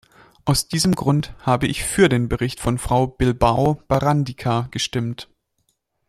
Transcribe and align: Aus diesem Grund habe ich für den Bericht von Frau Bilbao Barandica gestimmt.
Aus 0.45 0.67
diesem 0.67 0.95
Grund 0.95 1.35
habe 1.45 1.67
ich 1.67 1.83
für 1.83 2.09
den 2.09 2.27
Bericht 2.27 2.59
von 2.59 2.79
Frau 2.79 3.05
Bilbao 3.05 3.83
Barandica 3.87 4.67
gestimmt. 4.71 5.29